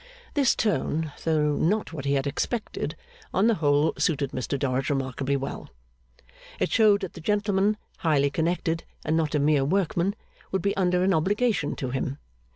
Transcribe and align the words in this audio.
This 0.33 0.55
tone, 0.55 1.11
though 1.25 1.55
not 1.57 1.93
what 1.93 2.05
he 2.05 2.13
had 2.15 2.25
expected, 2.25 2.95
on 3.35 3.45
the 3.45 3.53
whole 3.61 3.93
suited 3.99 4.31
Mr 4.31 4.57
Dorrit 4.57 4.89
remarkably 4.89 5.37
well. 5.37 5.69
It 6.59 6.71
showed 6.71 7.01
that 7.01 7.13
the 7.13 7.21
gentleman, 7.21 7.77
highly 7.99 8.31
connected, 8.31 8.83
and 9.05 9.15
not 9.15 9.35
a 9.35 9.39
mere 9.39 9.63
workman, 9.63 10.15
would 10.51 10.63
be 10.63 10.75
under 10.75 11.03
an 11.03 11.13
obligation 11.13 11.75
to 11.75 11.91
him. 11.91 12.17